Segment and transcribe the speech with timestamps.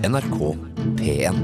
[0.00, 0.56] NRK
[0.96, 1.36] P1.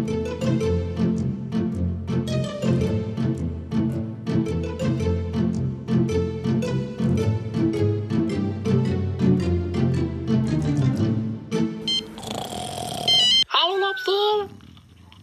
[13.52, 14.48] Hallo, Lobster.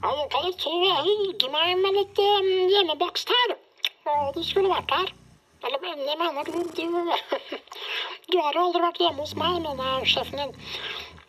[0.03, 3.57] Jeg kan meg med litt um, hjemmebakst her.
[4.37, 5.09] Du skulle vært her.
[5.65, 6.61] Eller, jeg mener du,
[8.29, 10.57] du har jo aldri vært hjemme hos meg, mener sjefen din.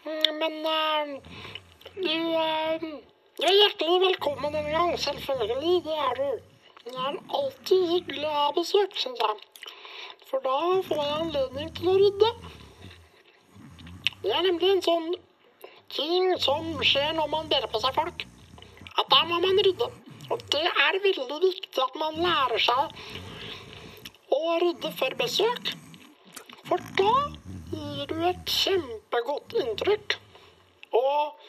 [0.04, 1.34] Mm, Men eh,
[1.94, 2.84] du eh,
[3.44, 5.76] er hjertelig velkommen en gang, selvfølgelig.
[5.84, 6.30] Det er du.
[6.84, 9.70] Det er alltid hyggelig å ha besøk, syns jeg.
[10.28, 10.56] For da
[10.88, 12.30] får jeg anledning til å rydde.
[14.24, 15.08] Det er nemlig en sånn
[15.94, 18.26] ting som skjer når man deler på seg folk.
[18.98, 19.90] At da må man rydde.
[20.34, 25.74] Og det er veldig viktig at man lærer seg å rydde før besøk.
[26.64, 27.14] For da
[27.70, 30.18] gir du et kjempegodt inntrykk.
[30.94, 31.43] Og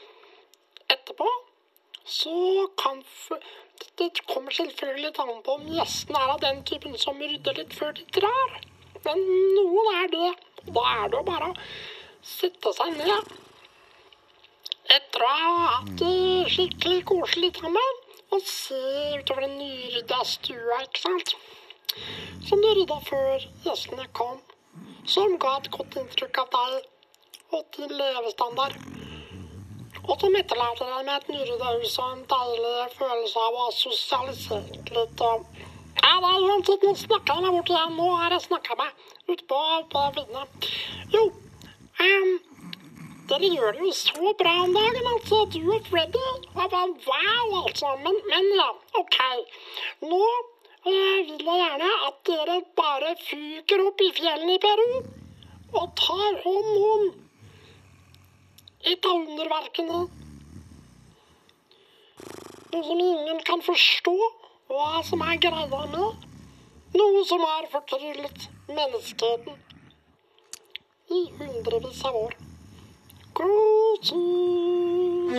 [1.16, 1.30] etterpå
[2.05, 3.04] så kan
[3.98, 7.73] Det kommer selvfølgelig litt an på om gjestene er av den typen som rydder litt
[7.73, 8.53] før de drar.
[9.06, 9.20] Men
[9.56, 10.31] noen er det.
[10.67, 11.56] Da er det jo bare å
[12.22, 13.34] sette seg ned
[14.95, 18.02] etter å ha hatt det skikkelig koselig sammen
[18.36, 18.82] og se
[19.20, 21.36] utover den nyrydda stua, ikke sant?
[22.48, 24.44] Som du rydda før gjestene kom.
[25.09, 28.95] Som ga et godt inntrykk av deg og din levestandard.
[30.06, 33.72] Og som etterlater deg med et nyrydda hus og en deilig følelse av å ha
[33.73, 35.48] sosialisert litt og
[35.95, 37.95] Ja, det er uansett, nå snakka jeg meg bort igjen.
[37.98, 40.44] Nå har jeg snakka meg utpå på, på viddene.
[41.16, 41.23] Jo,
[42.06, 42.33] um,
[43.31, 45.42] dere gjør det jo så bra om dagen, altså.
[45.56, 46.26] Du og Freddy.
[46.45, 47.95] Jeg bare, wow, altså.
[48.03, 48.70] Men, men ja,
[49.02, 49.20] OK.
[50.06, 50.22] Nå
[50.86, 54.89] eh, vil jeg gjerne at dere bare fyker opp i fjellene i Peru
[55.76, 57.08] og tar hånd om
[58.86, 60.09] et av.
[62.75, 64.16] Noe som ingen kan forstå
[64.72, 66.25] hva som er greia med.
[66.95, 69.55] Noe som har fortryllet menneskeheten
[71.11, 72.33] i hundrevis av år.
[73.36, 75.36] God tur!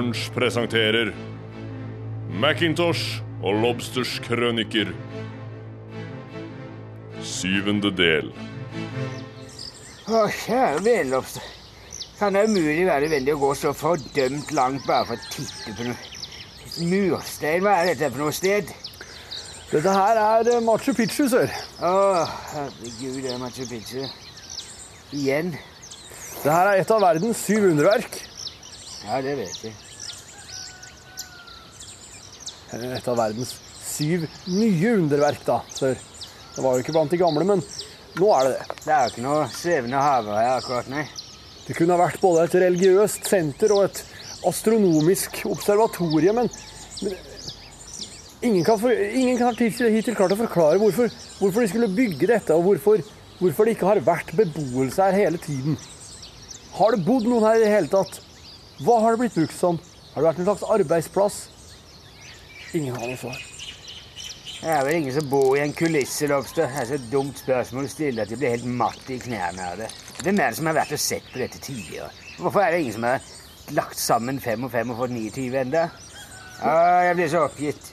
[0.00, 1.10] Lunsj presenterer
[2.40, 4.94] Macintosh og Lobsters krøniker.
[7.20, 8.30] Syvende del.
[10.08, 11.44] Å, kjære vennlobster.
[12.16, 15.90] Kan det umulig være nødvendig å gå så fordømt langt bare for å titte på
[15.90, 17.60] noe murstein?
[17.66, 18.72] Hva er dette for noe sted?
[19.68, 21.52] Dette her er eh, Machu Picchu, sør.
[21.76, 21.92] Å,
[22.54, 24.08] herregud, det er Machu Picchu.
[25.12, 25.52] Igjen?
[26.40, 28.22] Det her er et av verdens syv underverk.
[29.04, 29.76] Ja, det vet jeg.
[32.72, 33.54] Eh, Et av verdens
[33.84, 35.96] syv nye underverk, da, før.
[36.54, 37.62] Det var jo ikke blant de gamle, men
[38.18, 38.78] nå er det det.
[38.84, 41.04] Det er jo ikke noe svevende haver her akkurat, nei.
[41.66, 44.00] Det kunne ha vært både et religiøst senter og et
[44.48, 46.48] astronomisk observatorium, men,
[47.04, 47.14] men
[48.48, 52.30] ingen kan, for, ingen kan hittil hittil klart å forklare hvorfor, hvorfor de skulle bygge
[52.32, 53.04] dette, og hvorfor,
[53.38, 55.78] hvorfor det ikke har vært beboelse her hele tiden.
[56.78, 58.20] Har det bodd noen her i det hele tatt?
[58.80, 59.78] Hva har det blitt brukt som?
[60.14, 61.40] Har det vært en slags arbeidsplass?
[62.74, 63.40] Ingen har noe svar.
[64.60, 66.68] Det er vel ingen som bor i en kulisse, Lobster.
[66.68, 69.78] Det er så dumt spørsmål å stille at jeg blir helt matt i knærne av
[69.80, 69.88] det.
[70.20, 72.10] Hvem er det som har vært og sett på dette tidligere?
[72.36, 73.24] Hvorfor er det ingen som har
[73.76, 75.86] lagt sammen fem og fem og fått 29 enda?
[76.60, 76.74] Ja,
[77.08, 77.88] jeg blir så oppgitt.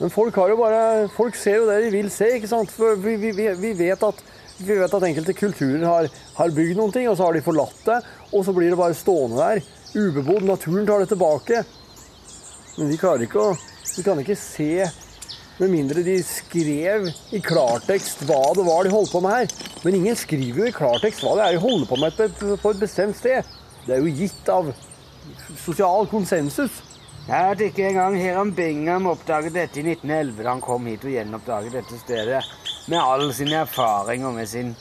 [0.00, 0.80] Men folk har jo bare
[1.14, 2.72] Folk ser jo det de vil se, ikke sant?
[2.74, 4.20] For vi, vi- vi, vet, at,
[4.58, 7.80] vi vet at enkelte kulturer har, har bygd noen ting, og så har de forlatt
[7.88, 8.00] det,
[8.34, 9.64] og så blir det bare stående der.
[9.94, 10.44] Ubebodd.
[10.44, 11.62] Naturen tar det tilbake.
[12.76, 13.56] Men vi klarer ikke å
[13.94, 14.88] Vi kan ikke se
[15.60, 19.68] med mindre de skrev i klartekst hva det var de holdt på med her.
[19.84, 22.80] Men ingen skriver jo i klartekst hva det er de holder på med på et,
[22.80, 23.46] bestemt sted.
[23.86, 24.72] Det er jo gitt av
[25.62, 26.82] sosial konsensus.
[27.28, 31.14] Ja, At ikke engang Hiram Bingham oppdaget dette i 1911 da han kom hit og
[31.14, 32.42] gjenoppdaget dette stedet,
[32.90, 34.74] med all sin erfaring og med sin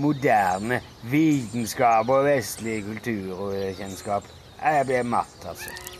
[0.00, 4.26] moderne vitenskap og vestlige kulturkjennskap.
[4.64, 5.93] Jeg blir matt, altså.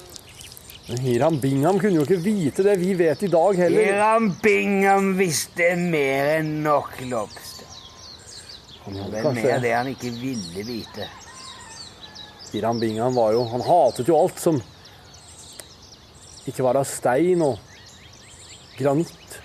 [0.84, 3.86] Hiram Bingham kunne jo ikke vite det vi vet i dag heller.
[3.88, 7.70] Hiram Bingham visste mer enn nok, Lobster.
[8.84, 11.06] Han Det er mer det han ikke ville vite.
[12.52, 14.60] Hiram Bingham var jo Han hatet jo alt som
[16.44, 17.56] ikke var av stein og
[18.76, 19.38] granitt.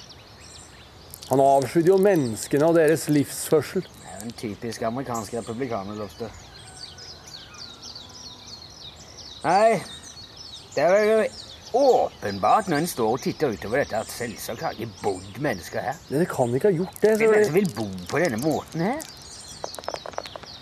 [1.29, 3.85] Han avskydde jo menneskene og deres livsførsel.
[3.87, 6.35] Det er en typisk amerikansk republikaner, Lobster.
[9.45, 9.79] Nei,
[10.75, 11.27] det er
[11.73, 15.99] åpenbart når en står og titter utover dette, at selvsagt har ikke bodd mennesker her.
[16.09, 17.17] Men det kan ikke ha gjort det.
[17.17, 19.03] Hvem er det som vil bo på denne måten her?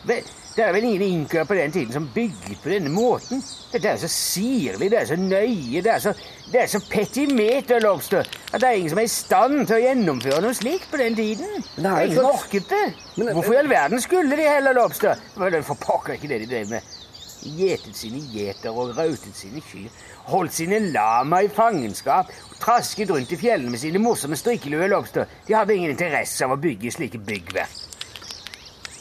[0.07, 3.43] Vel, det er vel ingen inkøer på den tiden som bygget på denne måten.
[3.71, 6.13] Dette er så sirlig, det er så nøye, det er så,
[6.51, 9.81] det er så petimeter, Lobster, at det er ingen som er i stand til å
[9.83, 11.59] gjennomføre noe slikt på den tiden.
[11.75, 12.85] Det er ingen som orket det.
[13.19, 15.19] Hvorfor i all verden skulle de heller, Lobster?
[15.35, 16.95] For pokker ikke det de drev med.
[17.43, 19.89] Gjetet sine gjeter og rautet sine kyr.
[20.31, 22.31] Holdt sine lama i fangenskap.
[22.51, 25.29] og Trasket rundt i fjellene med sine morsomme strikkelue, Lobster.
[25.47, 27.83] De hadde ingen interesse av å bygge slike byggverk.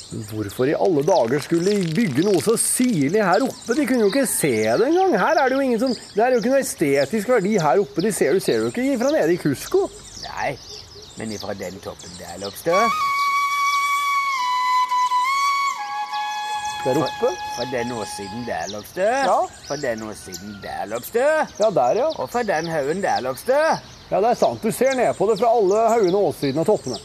[0.07, 3.75] Hvorfor i alle dager skulle de bygge noe så sirlig her oppe?
[3.75, 5.17] De kunne jo ikke se det engang.
[5.19, 8.05] Her er det jo ingen som, det er jo ikke noe estetisk verdi her oppe.
[8.07, 9.89] De ser, du ser jo ikke fra nede i Kusko.
[10.29, 10.55] Nei,
[11.19, 12.87] men ifra den toppen der, Lobster.
[16.87, 17.31] Der oppe?
[17.57, 19.03] Fra den åssiden der, Lopstø.
[19.03, 19.41] Ja.
[19.67, 21.25] For den åssiden der, Lopstø.
[21.59, 22.07] Ja, der, ja.
[22.07, 23.59] Og for den haugen der, Lopstø.
[24.11, 24.63] Ja, det er sant.
[24.63, 27.01] Du ser ned på det fra alle haugene og åssidene og toppene.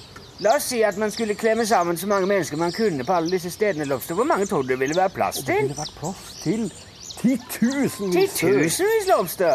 [0.46, 3.34] La oss si at man skulle klemme sammen så mange mennesker man kunne på alle
[3.34, 4.14] disse stedene, Lopstø.
[4.14, 5.50] Hvor mange tror du det ville være plass til?
[5.50, 6.70] Det ville vært plass til
[7.18, 8.38] titusenvis.
[8.38, 9.52] Titusenvis, Lopstø.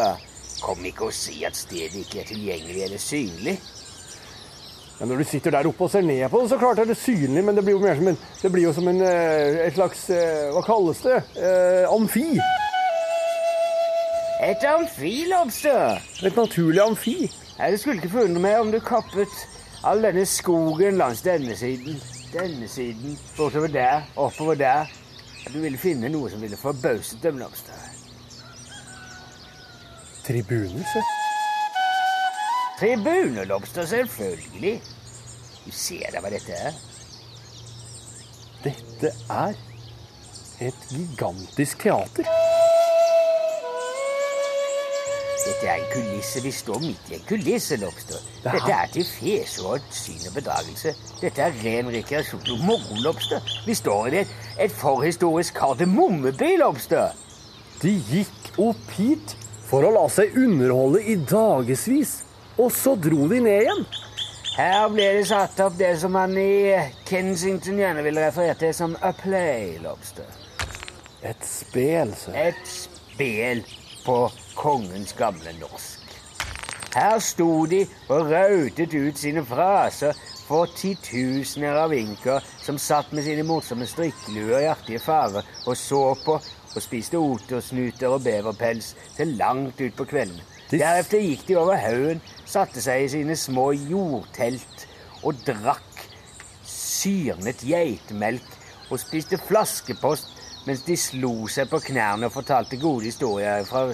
[0.59, 3.59] Kom ikke og si at stedet ikke er tilgjengelig eller synlig.
[4.99, 6.97] Ja, når du sitter der oppe og ser ned på det, så klart er det
[6.97, 9.75] synlig, men det blir jo mer som en, det blir jo som en, eh, et
[9.75, 11.19] slags eh, Hva kalles det?
[11.37, 12.39] Eh, amfi.
[14.47, 16.01] Et amfi, Lobster.
[16.25, 17.31] Et naturlig amfi.
[17.59, 19.37] Jeg Det skulle ikke forundre meg om du kappet
[19.85, 22.01] all denne skogen langs denne siden,
[22.33, 24.89] denne siden, bortover der, oppover der.
[25.45, 27.85] At du ville finne noe som ville forbauset dem, Lobster.
[30.25, 31.05] Tribuner, se.
[32.79, 34.81] Tribune, Lobster, selvfølgelig.
[35.65, 36.75] Du ser da hva dette er.
[38.63, 39.55] Dette er
[40.67, 42.27] et gigantisk teater.
[45.47, 46.41] Dette er en kulisse.
[46.43, 48.21] Vi står midt i en kulisse, Lobster.
[48.45, 50.93] Er- Dette er til fesår, syn og bedragelse.
[51.21, 53.41] Dette er ren rekreasjon og moro, Lobster.
[53.65, 57.09] Vi står i et, et forhistorisk kardemommeby, Lobster.
[57.81, 59.35] De gikk opp hit
[59.67, 62.17] for å la seg underholde i dagevis,
[62.57, 63.85] og så dro de ned igjen.
[64.57, 66.73] Her ble det satt opp det som man i
[67.05, 70.25] Kensington gjerne vil referere til som a play, Lobster.
[71.21, 72.33] Et spel, så.
[72.33, 73.61] Et spel
[74.05, 74.17] på
[74.57, 76.01] kongens gamle norsk.
[76.95, 80.17] Her sto de og rautet ut sine fraser
[80.47, 86.01] for titusener av inker som satt med sine morsomme strikkeluer i artige farger og så
[86.25, 86.39] på
[86.77, 90.41] og spiste otersnuter og beverpels til langt ut på kveldene.
[90.41, 94.81] De- Deretter gikk de over haugen, satte seg i sine små jordtelt
[95.23, 96.01] og drakk
[96.67, 98.57] syrnet geitemelk
[98.91, 100.33] og spiste flaskepost
[100.67, 103.85] mens de slo seg på knærne og fortalte gode historier fra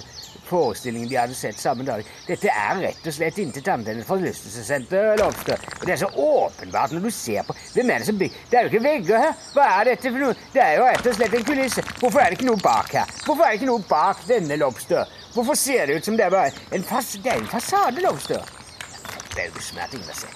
[0.48, 2.02] forestillingen de hadde sett samme dag.
[2.26, 5.60] Dette er rett og slett enn et forlystelsessenter, Lobster.
[5.78, 8.58] Og det er så åpenbart når du ser på Hvem er det som bygger Det
[8.58, 9.36] er jo ikke vegger her.
[9.54, 10.38] Hva er dette for noe?
[10.52, 11.86] Det er jo rett og slett en kulisse.
[12.00, 13.14] Hvorfor er det ikke noe bak her?
[13.22, 15.14] Hvorfor er det ikke noe bak denne, Lobster?
[15.34, 18.02] Hvorfor ser det ut som det er bare en, fas det er en fasade,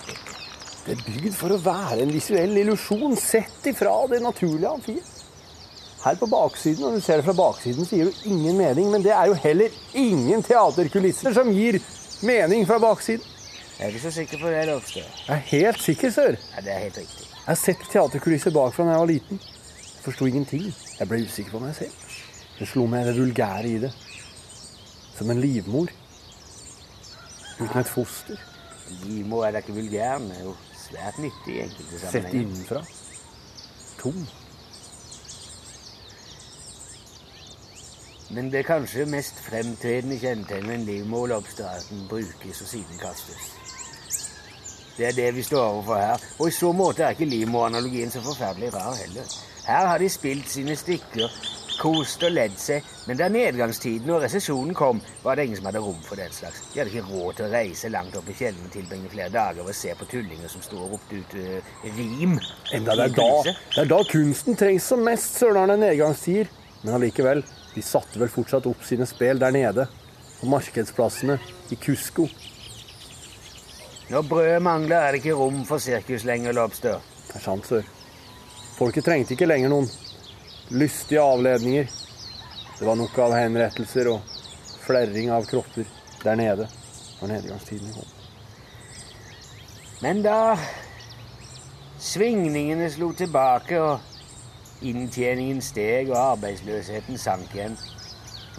[0.02, 0.34] dette.
[0.86, 5.14] Det er bygd for å være en visuell illusjon sett ifra det naturlige amfiet.
[6.02, 9.02] Her på baksiden, når du ser det fra baksiden, så gir det ingen mening, men
[9.02, 11.80] det er jo heller ingen teaterkulisser som gir
[12.26, 13.26] mening fra baksiden.
[13.78, 15.00] Jeg er ikke så sikker på det, Lovstø.
[15.00, 16.38] Jeg er helt sikker, sør.
[16.56, 17.26] Ja, det er helt riktig.
[17.30, 19.42] Jeg har sett teaterkulisser bakfra da jeg var liten.
[19.42, 20.64] Jeg forsto ingenting.
[20.98, 22.06] Jeg ble usikker på meg selv.
[22.58, 23.92] Det slo meg det vulgære i det.
[25.18, 25.88] Som en livmor.
[27.60, 28.38] Uten et foster.
[29.04, 32.84] Livmor er da ikke vulgær, men er jo svært nyttig i enkelte Sett innenfra.
[33.98, 34.20] Tom.
[38.30, 43.02] Men det kanskje mest fremtredende kjennetegnet en livmor Lobster er at den brukes og siden
[43.02, 43.50] kastes.
[44.98, 48.22] Det er det vi står overfor her, og i så måte er ikke livmoranalogien så
[48.22, 49.26] forferdelig rar heller.
[49.66, 51.28] Her har de spilt sine stykker,
[51.78, 55.82] kost og ledd seg, men da nedgangstiden og resesjonen kom, var det ingen som hadde
[55.84, 56.60] rom for den slags.
[56.72, 59.66] De hadde ikke råd til å reise langt opp i fjellene og tilbringe flere dager
[59.66, 62.36] og se på tullinger som sto og ropte ut uh, rim.
[62.74, 66.50] Enda det er, da, det er da kunsten trengs som mest, sørnerne nedgangstider.
[66.82, 67.42] Men allikevel,
[67.74, 69.88] de satte vel fortsatt opp sine spel der nede.
[70.38, 71.38] På markedsplassene
[71.74, 72.28] i Kusko.
[74.08, 77.02] Når brødet mangler, er det ikke rom for sirkus lenger, Lobster.
[77.28, 77.88] Det er sant, sør.
[78.78, 79.90] Folket trengte ikke lenger noen
[80.70, 81.88] lystige avledninger.
[82.78, 84.36] Det var nok av henrettelser og
[84.84, 85.88] flerring av kropper
[86.22, 86.68] der nede
[87.20, 88.14] når nedgangstiden kom.
[90.02, 90.54] Men da
[91.98, 97.74] svingningene slo tilbake og inntjeningen steg og arbeidsløsheten sank igjen,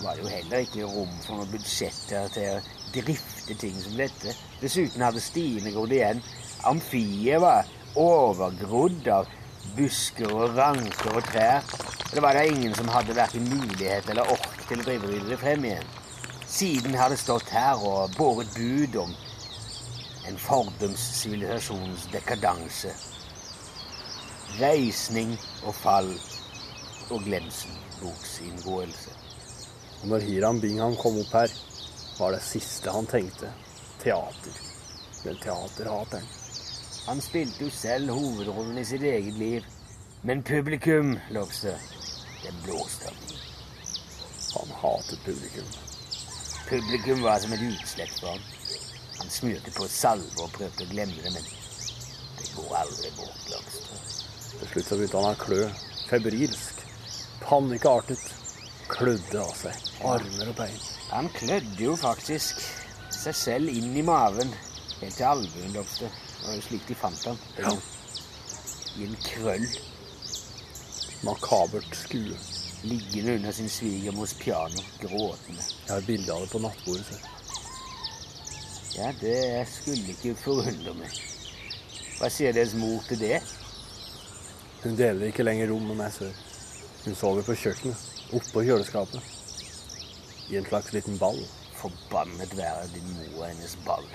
[0.03, 2.59] var det jo heller ikke rom for noen budsjetter til å
[2.95, 4.35] drifte ting som dette.
[4.59, 6.21] Dessuten hadde stiene grodd igjen.
[6.67, 7.67] Amfiet var
[7.99, 9.27] overgrodd av
[9.77, 11.65] busker og ranker og trær.
[12.13, 15.65] Det var da ingen som hadde verken mulighet eller ork til å drive og frem
[15.69, 15.91] igjen.
[16.49, 19.13] Siden har det stått her og båret bud om
[20.29, 21.03] en fordums
[22.13, 22.93] dekadanse.
[24.59, 26.09] Reisning og fall
[27.09, 29.13] og glemsel, boksinngåelse.
[30.01, 31.53] Og når Hiram Bingham kom opp her,
[32.19, 33.53] var det siste han tenkte
[34.01, 34.59] teater.
[35.23, 36.38] Den teaterhateren.
[37.09, 39.63] Han spilte jo selv hovedrollen i sitt eget liv.
[40.21, 41.79] Men publikum, Lobster,
[42.43, 43.15] det blåste av.
[44.53, 45.71] Han hatet publikum.
[46.67, 48.45] Publikum var som et utslett for ham.
[49.17, 51.49] Han smurte på salve og prøvde å glemme det, men
[52.37, 54.05] det går aldri bort, Lobster.
[54.59, 55.65] Til slutt så begynte han å klø.
[56.13, 56.87] Febrilsk.
[57.41, 58.21] Panikkartet.
[58.93, 59.91] Klødde av seg.
[60.05, 60.81] Armer og bein.
[61.09, 62.61] Han klødde jo faktisk
[63.17, 64.53] seg selv inn i maven,
[65.01, 66.13] helt til albuen, Lobster.
[66.39, 67.37] Det var jo slik de fant ham.
[67.59, 67.73] Ja.
[68.97, 69.67] I en krøll,
[71.23, 72.37] Makabert skue.
[72.83, 75.63] liggende under sin svigermors piano, gråtende.
[75.87, 77.05] Jeg har bilde av det på nattbordet.
[77.05, 77.15] Så.
[78.95, 81.17] Ja, det skulle ikke forundre meg.
[82.19, 83.41] Hva sier deres mor til det?
[84.83, 86.31] Hun deler ikke lenger rom med meg sør.
[87.03, 88.07] Hun sover på kjøkkenet,
[88.39, 89.21] oppå kjøleskapet.
[90.49, 91.39] I en slags liten ball.
[91.79, 94.07] Forbannet være din mor og hennes ball.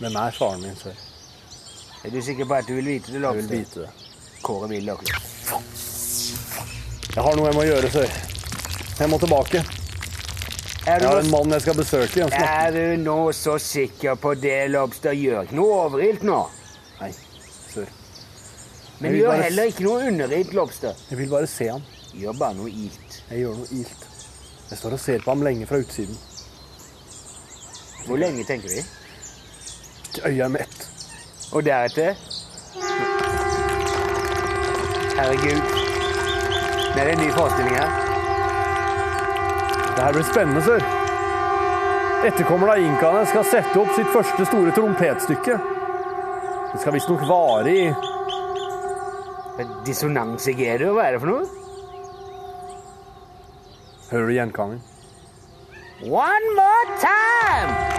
[0.00, 0.96] Meg er faren min sør.
[2.04, 3.90] Er du sikker på at du vil vite det, Jeg vil vite det.
[4.42, 5.20] Kåre vil dere.
[7.12, 8.16] Jeg har noe jeg må gjøre, sør.
[8.98, 9.62] Jeg må tilbake.
[10.82, 12.24] Er du, Jeg har en mann jeg skal besøke.
[12.24, 15.12] Jeg er du nå så sikker på det, Lobster?
[15.14, 16.40] Gjør ikke noe overilt nå.
[17.00, 17.12] Nei,
[17.70, 17.86] sør.
[18.98, 20.94] Men gjør bare- heller ikke noe underilt, Lobster.
[21.10, 21.82] Jeg vil bare se ham.
[22.14, 23.22] Gjør bare noe ilt.
[23.30, 24.08] Jeg gjør noe ilt.
[24.70, 26.18] Jeg står og ser på ham lenge fra utsiden.
[28.06, 28.82] Hvor lenge tenker vi?
[30.20, 30.88] Øyet er mett.
[31.52, 32.14] Og deretter
[35.16, 35.60] Herregud.
[36.94, 37.90] Det er en ny forestilling her.
[39.96, 40.82] Det her blir spennende, sør.
[42.26, 45.58] Etterkommerne av inkaene skal sette opp sitt første store trompetstykke.
[46.72, 47.84] Det skal visstnok vare i
[49.86, 51.44] Dissonans i G-dur, hva er det for noe?
[54.12, 54.84] Hører du gjenkangen?
[56.08, 57.91] One more time!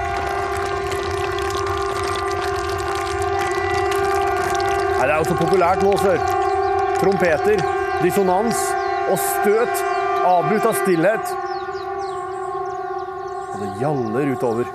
[5.09, 6.21] Det er jo så populært nå, sør.
[7.01, 7.59] Trompeter,
[8.03, 8.59] dissonans
[9.11, 9.81] og støt
[10.23, 11.33] avbrutt av stillhet.
[13.53, 14.71] Og det gjaller utover.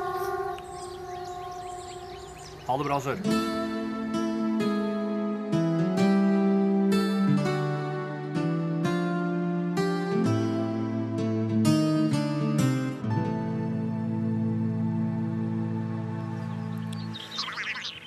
[2.68, 3.22] Ha det bra, sør.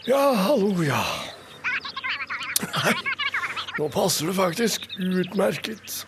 [0.05, 1.01] Ja, hallo, ja.
[3.81, 6.07] Nå passer det faktisk utmerket.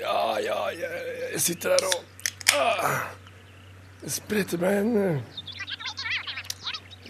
[0.00, 0.88] Ja, ja, jeg,
[1.32, 2.04] jeg sitter her og
[2.56, 2.94] ah,
[4.08, 5.18] spretter meg en eh,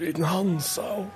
[0.00, 1.06] liten Hansa og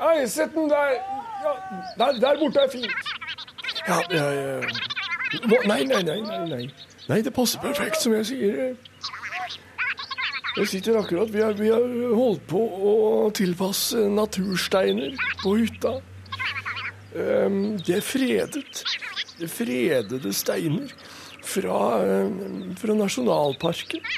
[0.00, 0.96] Nei, sett den der.
[1.44, 1.52] Ja,
[1.98, 3.12] der, der borte er fint.
[3.88, 6.74] Ja, jeg eh, Nei, nei, nei, nei, nei.
[7.08, 8.76] Nei, det passer perfekt, som jeg sier.
[10.56, 11.82] Jeg sitter akkurat Vi har, vi har
[12.16, 12.92] holdt på å
[13.36, 15.98] tilpasse natursteiner på hytta.
[17.16, 18.84] Um, det er fredet.
[19.36, 20.92] Det er fredede steiner
[21.44, 21.80] fra,
[22.24, 24.08] um, fra nasjonalparken.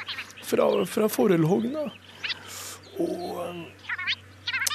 [0.48, 1.88] Fra, fra Forelhogna.
[3.02, 3.64] Og um,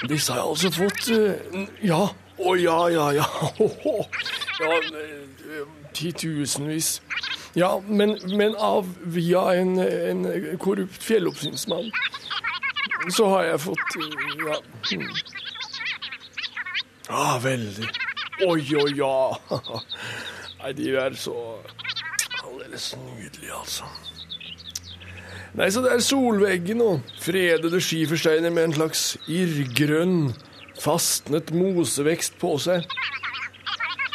[0.09, 2.03] disse har jeg altså fått uh, Ja.
[2.43, 3.25] Å ja, ja, ja.
[4.59, 5.59] ja eh,
[5.93, 6.97] titusenvis.
[7.55, 10.23] Ja, men, men av via en, en
[10.57, 11.91] korrupt fjelloppsynsmann
[13.11, 14.57] så har jeg fått eh, Ja.
[17.13, 17.87] Ah, veldig.
[18.47, 19.37] Oi, oi, ja.
[20.63, 21.35] Nei, de er så
[22.41, 23.89] aldeles nydelige, altså.
[25.53, 30.31] Nei, så det er solveggen og fredede skifersteiner med en slags irrgrønn,
[30.81, 32.87] fastnet mosevekst på seg.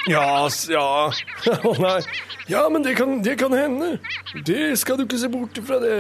[0.07, 0.89] Ja, ja.
[1.69, 2.01] Å nei.
[2.49, 3.99] Ja, men det kan, det kan hende.
[4.47, 5.97] Det skal du ikke se bort fra det.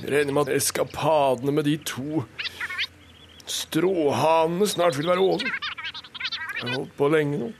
[0.00, 2.24] Jeg regner med at eskapadene med de to
[3.46, 5.44] stråhanene snart vil være over.
[5.44, 7.50] Jeg har holdt på lenge nå.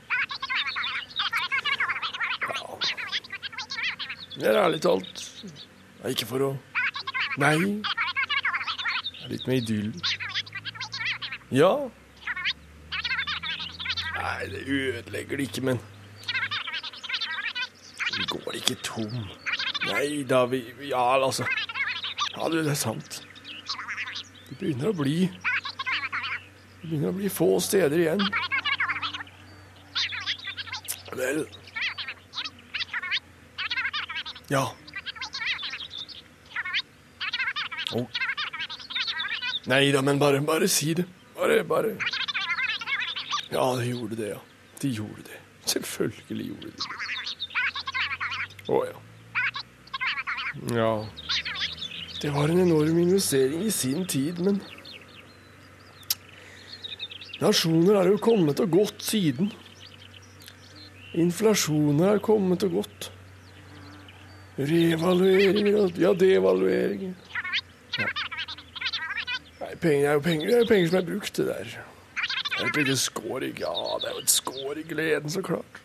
[2.45, 2.77] Ja.
[4.35, 6.49] Det er ærlig talt Nei, ikke for å
[7.41, 7.55] Nei.
[7.85, 9.89] Det er litt med idyll.
[11.51, 11.71] Ja.
[14.45, 15.79] Nei, det ødelegger det ikke, men
[18.17, 19.13] Vi går ikke tom.
[19.87, 21.45] Nei da, vi Ja, altså.
[22.37, 23.23] Ja, du, det er sant.
[24.49, 28.21] Det begynner å bli Det begynner å bli få steder igjen.
[31.15, 31.47] Vel
[34.49, 34.67] Ja.
[37.95, 38.05] Oh.
[39.65, 41.07] Nei da, men bare, bare si det.
[41.33, 41.97] Bare, bare
[43.51, 44.39] Ja, de gjorde det, ja.
[44.81, 45.39] De gjorde det.
[45.65, 46.83] Selvfølgelig gjorde de det.
[48.65, 49.01] Å ja.
[50.73, 50.91] Ja.
[52.21, 54.61] Det var en enorm investering i sin tid, men
[57.41, 59.51] Nasjoner har jo kommet og gått siden.
[61.19, 63.09] Inflasjoner har kommet og gått.
[64.55, 67.11] Revalueringer ja, devalueringer.
[67.99, 68.07] Ja.
[69.59, 70.47] Nei, penger er jo penger.
[70.47, 71.75] Det er jo penger som er brukt, det der.
[72.63, 75.81] Et lite skår i Ja, det er jo et skår i gleden, så klart.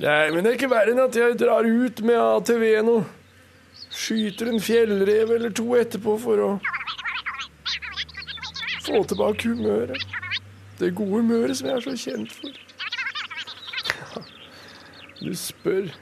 [0.00, 2.96] Nei, men det er ikke verre enn at jeg drar ut med ATV nå.
[3.90, 6.50] Skyter en fjellrev eller to etterpå for å
[8.86, 10.06] få tilbake humøret.
[10.80, 12.56] Det gode humøret som jeg er så kjent for.
[13.92, 14.24] Ja,
[15.20, 15.92] du spør.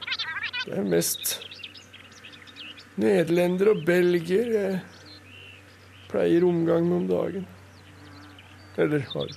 [0.63, 1.35] Det er mest
[2.99, 4.81] nederlendere og belgier jeg
[6.09, 7.47] pleier omgang med om dagen.
[8.79, 9.27] Eller har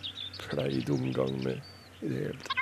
[0.48, 1.60] pleid omgang med
[2.00, 2.58] i det hele tatt.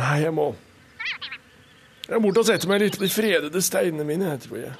[0.00, 0.46] Nei, jeg må
[2.06, 4.72] Jeg må bort og sette meg litt på de fredede steinene mine, jeg tror jeg.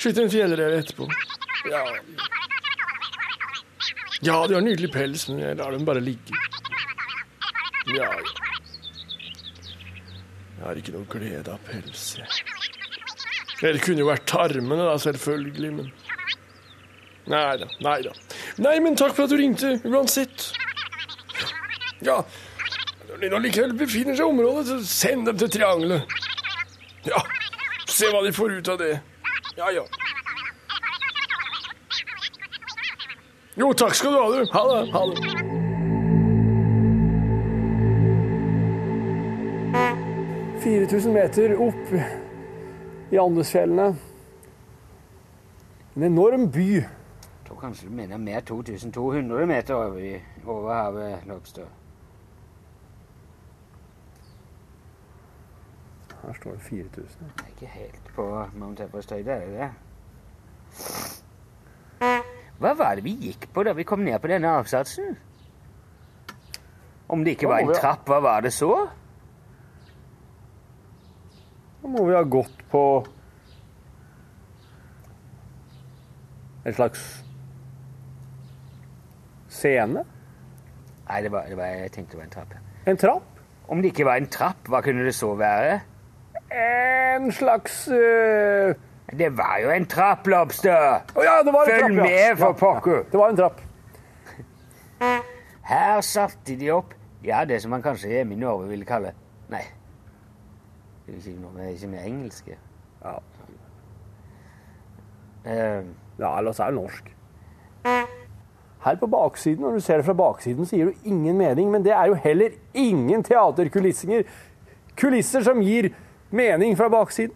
[0.00, 1.06] Skyte en fjellrev etterpå.
[1.70, 1.82] Ja.
[4.22, 6.40] ja, de har nydelig pels, men jeg lar dem bare ligge.
[7.92, 8.10] Ja.
[10.56, 12.30] Jeg har ikke noe glede av pels, jeg.
[13.60, 15.92] Det kunne jo vært tarmene, da, selvfølgelig, men
[17.26, 18.12] Nei da, nei da.
[18.62, 20.52] Nei, men takk for at du ringte, uansett.
[22.06, 22.20] Ja,
[23.16, 26.16] når de likevel befinner seg i området, så send dem til triangelet.
[27.08, 27.22] Ja,
[27.88, 28.94] se hva de får ut av det.
[29.56, 29.86] Ja, ja.
[33.56, 34.42] Jo, takk skal du ha, du.
[34.52, 34.80] Ha det.
[34.92, 35.54] Ha det.
[40.66, 41.92] 4000 meter opp
[43.10, 43.94] i Andesfjellene.
[45.96, 46.82] En enorm by.
[47.46, 51.66] Tror kanskje du mener mer 2200 meter over, i- over havet, Lobster.
[56.26, 57.30] Her står det 4000.
[57.36, 59.70] Det er ikke helt på Mount Everest høyde, er det det?
[62.58, 65.16] Hva var det vi gikk på da vi kom ned på denne avsatsen?
[67.08, 68.88] Om det ikke var en trapp, hva var det så?
[71.82, 72.82] Da må vi ha gått på
[76.66, 77.22] en slags
[79.56, 80.04] scene.
[81.06, 82.56] Nei, det var, det var, jeg tenkte det var en trapp.
[82.86, 83.44] En trapp.
[83.68, 85.78] Om det ikke var en trapp, hva kunne det så være?
[86.54, 88.74] En slags uh...
[89.06, 91.02] Det var jo en trapp, Lobster!
[91.14, 92.02] Oh, ja, det var en Følg trapp, ja.
[92.02, 93.00] med, for pokker.
[93.00, 93.08] ja.
[93.12, 93.64] Det var en trapp.
[95.66, 96.94] Her satte de opp
[97.26, 99.12] ja, det som man kanskje hjemme i Norge ville kalle
[99.50, 99.64] Nei.
[101.06, 102.56] Det er ikke noe ikke med engelske.
[103.02, 103.18] Ja.
[105.46, 105.86] Uh,
[106.18, 107.12] ja, eller så er det norsk.
[108.86, 111.82] Her på baksiden, når du ser det fra baksiden, så gir du ingen mening, men
[111.82, 114.22] det er jo heller ingen teaterkulissinger.
[114.96, 115.88] Kulisser som gir
[116.30, 117.34] mening fra baksiden.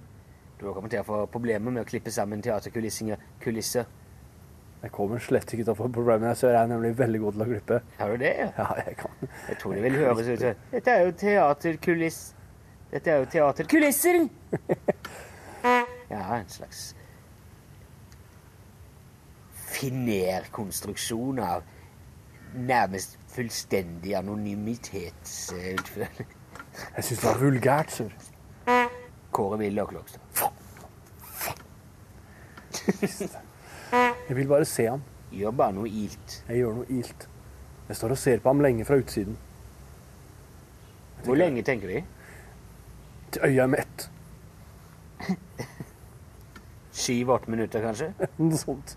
[0.60, 3.18] du har kommet til å få problemer med å klippe sammen teaterkulisser.
[3.42, 3.88] Kulisser.
[4.82, 7.42] Jeg kommer slett ikke til å få problemer, så jeg er nemlig veldig god til
[7.42, 7.80] å klippe.
[7.98, 8.32] Har du det?
[8.46, 9.26] Ja, jeg kan.
[9.48, 12.20] Jeg tror det vil høres ut som Dette er jo teaterkuliss...
[12.94, 14.22] Dette er jo teaterkulisser!
[16.10, 16.96] Ja, en slags
[19.80, 21.62] finerkonstruksjon av
[22.54, 26.28] nærmest fullstendig anonymitetsutføring.
[26.96, 28.10] Jeg syns det var vulgært, sør.
[29.30, 30.20] Kåre Willoch Lokstad.
[34.28, 35.02] Jeg vil bare se ham.
[35.30, 36.44] Gjør bare noe ilt.
[36.48, 37.28] Jeg gjør noe ilt.
[37.88, 39.38] Jeg står og ser på ham lenge fra utsiden.
[41.24, 42.04] Hvor lenge tenker de?
[43.30, 44.10] Til øya er mett.
[47.00, 48.14] Syv-åtte minutter, kanskje?
[48.38, 48.96] Noe sånt.